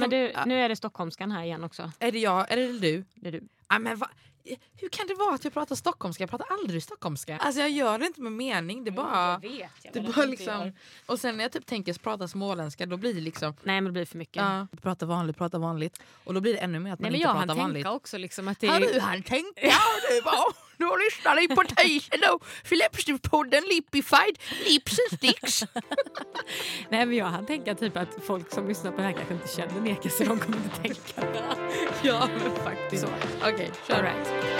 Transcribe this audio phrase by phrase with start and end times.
[0.00, 1.92] Ja, men du, nu är det stockholmskan här igen också.
[1.98, 3.04] Är det jag är det du?
[3.14, 3.48] Det är du.
[3.68, 4.10] Ja, men va?
[4.80, 6.22] Hur kan det vara att jag pratar stockholmska?
[6.22, 7.36] Jag pratar aldrig stockholmska.
[7.38, 8.84] Alltså jag gör det inte med mening.
[8.84, 9.38] Det är bara...
[9.38, 9.70] vet.
[9.92, 10.72] Det är bara liksom,
[11.06, 13.92] och sen när jag typ tänker prata småländska då blir det liksom Nej men det
[13.92, 14.36] blir för mycket.
[14.36, 16.00] ja, prata vanligt, prata vanligt.
[16.24, 17.62] Och då blir det ännu mer att man Nej, men inte jag hann pratar tänka
[17.62, 17.86] vanligt.
[17.86, 19.58] också liksom att det Har du han tänkt?
[20.78, 22.38] Då lyssnar ni på tisen då.
[22.76, 25.64] Läppstiftspodden Lipified Lips and Sticks.
[26.88, 29.48] Nej men jag hann tänka typ att folk som lyssnar på det här kanske inte
[29.48, 31.42] känner Neka så de kommer inte tänka.
[32.02, 33.06] ja men faktiskt.
[33.42, 33.94] Okej, kör.
[33.94, 34.55] All right.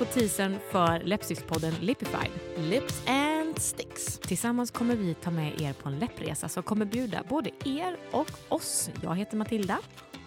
[0.00, 2.30] På teasern för läppstiftspodden Lipified.
[2.56, 4.18] Lips and Sticks.
[4.18, 8.30] Tillsammans kommer vi ta med er på en läppresa som kommer bjuda både er och
[8.48, 8.90] oss.
[9.02, 9.78] Jag heter Matilda.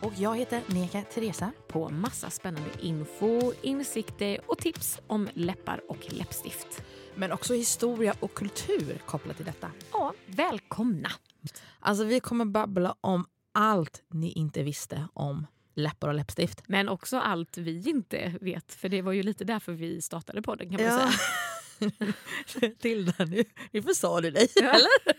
[0.01, 1.51] Och jag heter Neka Teresa.
[1.67, 6.83] På massa spännande info, insikter och tips om läppar och läppstift.
[7.15, 9.71] Men också historia och kultur kopplat till detta.
[9.91, 11.09] Ja, välkomna!
[11.79, 16.61] Alltså vi kommer babbla om allt ni inte visste om läppar och läppstift.
[16.67, 20.69] Men också allt vi inte vet, för det var ju lite därför vi startade podden
[20.69, 20.99] kan man Ja.
[20.99, 21.19] säga.
[22.79, 24.47] Tilda, nu, nu försade du dig.
[24.61, 25.13] Eller?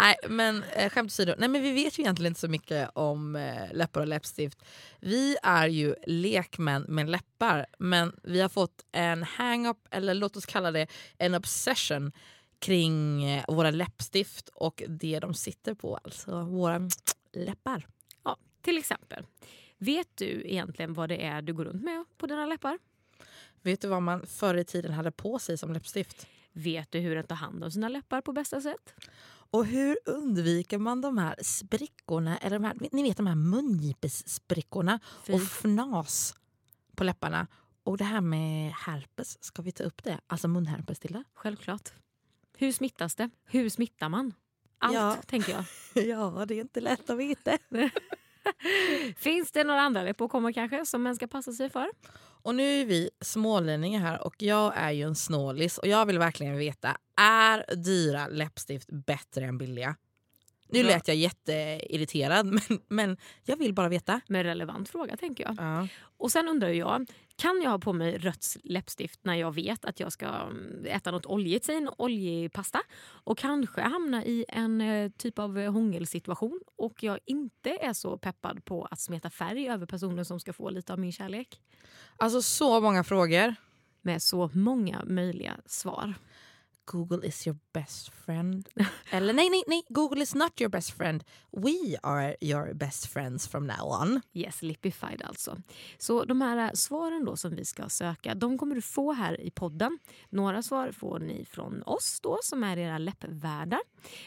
[0.00, 1.34] Nej, men eh, skämt åsido.
[1.38, 4.62] Nej, men vi vet ju egentligen inte så mycket om eh, läppar och läppstift.
[5.00, 10.46] Vi är ju lekmän med läppar, men vi har fått en hang-up, eller låt oss
[10.46, 10.86] kalla det
[11.18, 12.12] en obsession
[12.58, 16.80] kring eh, våra läppstift och det de sitter på, alltså våra
[17.32, 17.86] läppar.
[18.24, 19.24] Ja, till exempel.
[19.78, 22.78] Vet du egentligen vad det är du går runt med på dina läppar?
[23.62, 26.26] Vet du vad man förr i tiden hade på sig som läppstift?
[26.52, 28.94] Vet du hur att ta hand om sina läppar på bästa sätt?
[29.50, 35.00] Och hur undviker man de här sprickorna, eller de här, ni vet de här mungipessprickorna
[35.24, 35.32] Fy.
[35.32, 36.34] och fnas
[36.96, 37.46] på läpparna?
[37.82, 40.20] Och det här med herpes, ska vi ta upp det?
[40.26, 41.24] Alltså munherpes till det?
[41.34, 41.92] Självklart.
[42.56, 43.30] Hur smittas det?
[43.44, 44.32] Hur smittar man?
[44.78, 45.16] Allt, Ja.
[45.26, 45.64] tänker jag.
[46.08, 47.58] Ja, det är inte lätt att veta.
[49.16, 51.88] Finns det några andra läppåkommor kanske som man ska passa sig för?
[52.42, 56.18] Och nu är vi smålänningar här och jag är ju en snålis och jag vill
[56.18, 59.96] verkligen veta, är dyra läppstift bättre än billiga?
[60.68, 64.20] Nu lät jag jätteirriterad men, men jag vill bara veta.
[64.26, 65.56] Med relevant fråga tänker jag.
[65.58, 65.88] Ja.
[66.00, 67.06] Och sen undrar jag,
[67.36, 71.10] kan jag ha på mig rött läppstift när jag vet att jag ska mm, äta
[71.10, 72.80] något oljigt, säg en oljig pasta
[73.24, 78.64] och kanske hamna i en eh, typ av hångelsituation och jag inte är så peppad
[78.64, 81.60] på att smeta färg över personen som ska få lite av min kärlek?
[82.16, 83.54] Alltså så många frågor.
[84.02, 86.14] Med så många möjliga svar.
[86.92, 88.68] Google is your best friend.
[89.10, 89.82] Eller nej, nej, nej.
[89.88, 91.24] Google is not your best friend.
[91.52, 94.20] We are your best friends from now on.
[94.32, 95.56] Yes, Lipified alltså.
[95.98, 99.40] Så de här eh, svaren då som vi ska söka, de kommer du få här
[99.40, 99.98] i podden.
[100.30, 103.80] Några svar får ni från oss då som är era läppvärdar.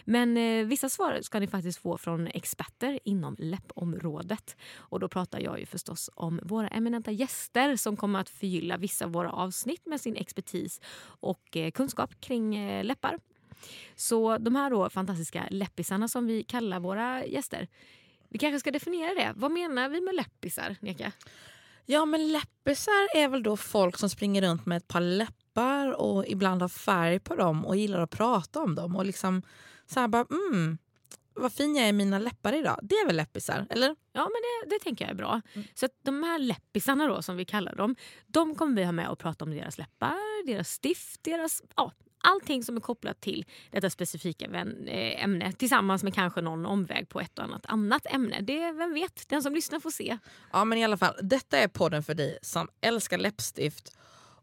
[0.06, 4.56] Men eh, vissa svar ska ni faktiskt få från experter inom läppområdet.
[4.76, 9.06] Och då pratar jag ju förstås om våra eminenta gäster som kommer att förgylla vissa
[9.06, 13.20] av våra avsnitt med sin expertis och eh, kunskap kring eh, läppar.
[13.96, 17.68] Så de här då fantastiska läppisarna som vi kallar våra gäster.
[18.30, 19.34] Vi kanske ska definiera det.
[19.36, 21.12] Vad menar vi med läppisar, Neka?
[21.86, 26.26] Ja, men läppisar är väl då folk som springer runt med ett par läppar och
[26.28, 29.42] ibland har färg på dem och gillar att prata om dem och liksom
[29.86, 30.78] så här bara mm,
[31.34, 32.80] vad fin jag är i mina läppar idag.
[32.84, 33.96] Det är väl läppisar, eller?
[34.12, 35.42] Ja, men det, det tänker jag är bra.
[35.74, 37.96] Så att de här läppisarna då, som vi kallar dem,
[38.28, 41.64] de kommer vi ha med och prata om deras läppar, deras stift, deras...
[41.76, 41.92] Ja,
[42.24, 47.20] allting som är kopplat till detta specifika eh, ämne tillsammans med kanske någon omväg på
[47.20, 48.42] ett och annat annat ämne.
[48.42, 50.18] Det, vem vet, den som lyssnar får se.
[50.52, 53.98] Ja, men i alla fall, detta är podden för dig som älskar läppstift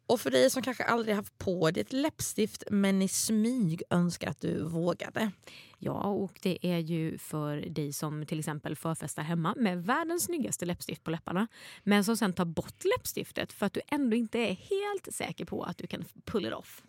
[0.08, 4.30] och för dig som kanske aldrig haft på dig ett läppstift men i smyg önskar
[4.30, 5.30] att du vågade.
[5.78, 10.66] Ja, och det är ju för dig som till exempel förfestar hemma med världens snyggaste
[10.66, 11.48] läppstift på läpparna
[11.82, 15.62] men som sen tar bort läppstiftet för att du ändå inte är helt säker på
[15.62, 16.82] att du kan pull it off.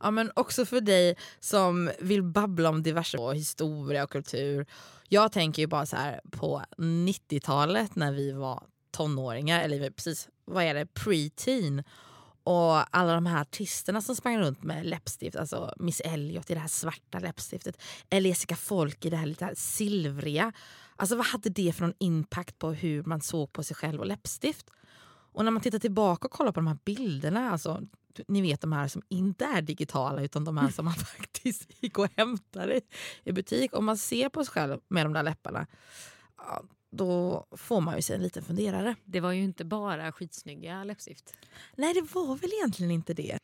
[0.00, 4.66] Ja, men också för dig som vill babbla om diverse och historia och kultur.
[5.08, 10.64] Jag tänker ju bara så här på 90-talet när vi var tonåringar, eller precis, vad
[10.64, 11.84] är det, pre-teen.
[12.44, 16.60] Och alla de här artisterna som sprang runt med läppstift, alltså Miss Elliot i det
[16.60, 20.52] här svarta läppstiftet, eller Jessica Folk i det här lite silvriga.
[20.96, 24.06] Alltså vad hade det för någon impact på hur man såg på sig själv och
[24.06, 24.70] läppstift?
[25.32, 27.82] Och när man tittar tillbaka och kollar på de här bilderna, alltså
[28.28, 31.98] ni vet de här som inte är digitala utan de här som man faktiskt gick
[31.98, 32.80] och hämtade
[33.24, 33.76] i butik.
[33.76, 35.66] Om man ser på sig själv med de där läpparna,
[36.36, 38.94] ja, då får man ju sig en liten funderare.
[39.04, 41.34] Det var ju inte bara skitsnygga läppstift.
[41.76, 43.38] Nej, det var väl egentligen inte det.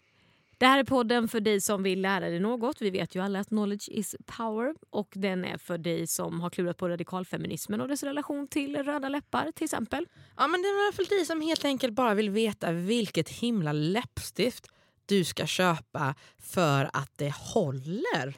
[0.63, 2.83] Det här är podden för dig som vill lära dig något.
[2.83, 4.75] Vi vet ju alla att knowledge is power.
[4.91, 9.09] Och Den är för dig som har klurat på radikalfeminismen och dess relation till röda
[9.09, 10.07] läppar till exempel.
[10.37, 14.69] Ja, men det är för dig som helt enkelt bara vill veta vilket himla läppstift
[15.07, 18.35] du ska köpa för att det håller.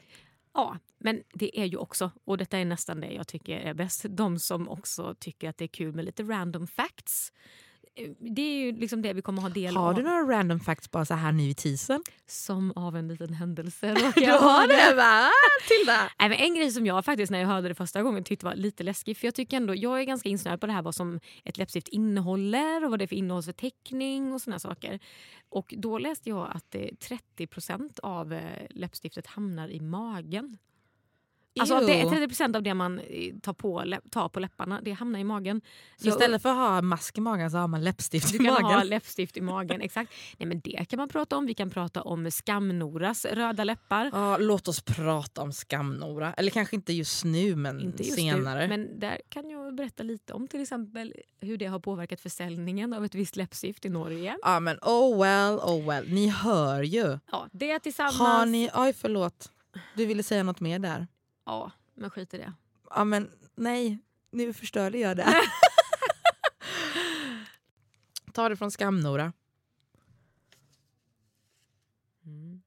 [0.53, 4.05] Ja, men det är ju också, och detta är nästan det jag tycker är bäst,
[4.09, 7.31] de som också tycker att det är kul med lite random facts.
[8.19, 9.95] Det är ju liksom det vi kommer ha del Har av.
[9.95, 12.03] du några random facts bara så här nu i teasern?
[12.27, 14.95] Som av en liten händelse Du råkar jag har ha det.
[14.95, 15.29] va?
[15.67, 15.97] Tilda?
[16.19, 18.55] Nej, men en grej som jag faktiskt när jag hörde det första gången tyckte var
[18.55, 19.17] lite läskig.
[19.17, 21.87] För Jag tycker ändå, jag är ganska insnöad på det här vad som ett läppstift
[21.87, 24.99] innehåller och vad det är för innehållsförteckning och såna saker.
[25.49, 26.81] Och då läste jag att eh,
[27.39, 30.57] 30% av eh, läppstiftet hamnar i magen.
[31.59, 32.27] Alltså det, Ew.
[32.27, 35.61] 30% av det man eh, tar på, tar på läpparna det hamnar i magen.
[35.97, 38.53] Så istället för att ha mask i magen så har man läppstift Du i kan
[38.53, 38.65] magen.
[38.77, 39.81] ha läppstift i magen.
[39.81, 40.11] exakt.
[40.37, 41.45] Nej, men Det kan man prata om.
[41.45, 44.09] Vi kan prata om Skamnoras röda läppar.
[44.13, 46.33] Ja, låt oss prata om Skamnora.
[46.33, 48.61] Eller kanske inte just nu men Inte just senare.
[48.61, 52.93] Nu, men där kan jag berätta lite om till exempel hur det har påverkat försäljningen
[52.93, 54.37] av ett visst läppstift i Norge.
[54.41, 56.13] Ja men oh well, oh well.
[56.13, 57.19] Ni hör ju.
[57.31, 58.19] Ja, det tillsammans...
[58.19, 58.69] Har ni...
[58.73, 59.51] Oj förlåt.
[59.95, 61.07] Du ville säga något mer där.
[61.45, 62.53] Ja, men skit i det.
[62.89, 63.99] Ja men nej,
[64.31, 65.41] nu förstörde jag det.
[68.33, 69.33] Ta det från Skamnora.
[72.25, 72.61] Mm.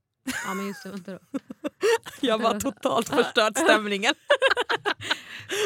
[0.45, 0.91] Ja, men just det.
[0.91, 1.19] Vänta då.
[2.21, 4.15] Jag var totalt förstört stämningen.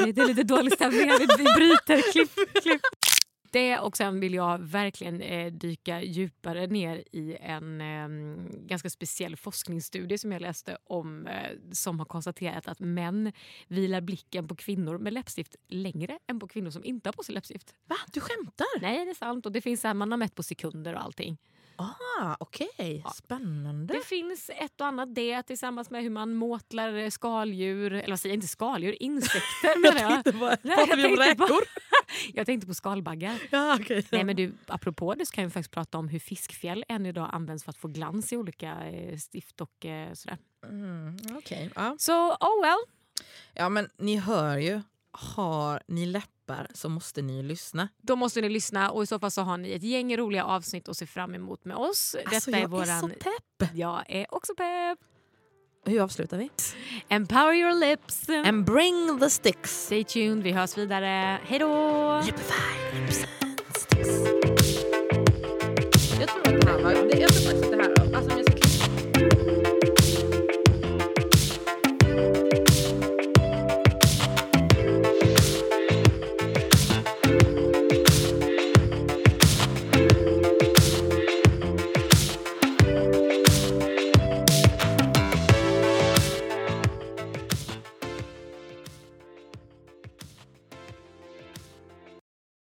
[0.05, 1.19] Det är lite dålig stämning här.
[1.19, 2.13] Vi vi bryter.
[2.13, 2.81] Klipp, klipp.
[3.53, 8.09] Det och sen vill jag verkligen eh, dyka djupare ner i en eh,
[8.67, 13.33] ganska speciell forskningsstudie som jag läste om eh, som har konstaterat att män
[13.69, 17.35] vilar blicken på kvinnor med läppstift längre än på kvinnor som inte har på sig
[17.35, 17.75] läppstift.
[17.89, 17.97] Va?
[18.13, 18.81] Du skämtar?
[18.81, 19.47] Nej, det är sant.
[19.47, 21.39] Och det finns så här, man har mätt på sekunder och allting.
[21.77, 23.11] Ah, Okej, Ja.
[23.11, 23.95] spännande.
[23.95, 28.21] Det finns ett och annat det tillsammans med hur man måtlar eh, skaldjur, eller vad
[28.21, 30.11] säger jag, inte skaldjur, insekter menar jag.
[30.25, 31.63] tänkte bara, Nej, pratar vi om räkor?
[32.35, 33.39] Jag tänkte på skalbaggar.
[33.51, 34.07] Ja, okej.
[34.13, 37.29] Nej, men du, apropå det så kan vi faktiskt prata om hur fiskfjäll än idag
[37.33, 40.39] används för att få glans i olika eh, stift och eh, sådär.
[40.65, 41.97] Mm, okej, ja.
[41.99, 42.79] Så oh well.
[43.55, 44.81] ja men ni hör ju.
[45.15, 47.89] Har ni läppar så måste ni lyssna.
[48.03, 50.89] Då måste ni lyssna och i så fall så har ni ett gäng roliga avsnitt
[50.89, 52.17] att se fram emot med oss.
[52.19, 52.89] Detta Alltså, är jag våran...
[52.89, 53.69] är så pepp.
[53.75, 54.99] Jag är också pepp.
[55.87, 56.51] Hur avslutar vi?
[57.09, 58.29] Empower your lips.
[58.29, 59.85] And bring the sticks.
[59.87, 61.39] Stay tuned, vi hörs vidare.
[61.47, 61.69] Hej då!
[62.25, 63.42] Lippify, lips